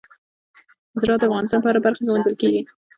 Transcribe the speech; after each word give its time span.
زراعت 1.01 1.21
د 1.21 1.25
افغانستان 1.29 1.59
په 1.61 1.67
هره 1.69 1.79
برخه 1.85 1.99
کې 2.03 2.05
موندل 2.09 2.35
کېږي. 2.41 2.61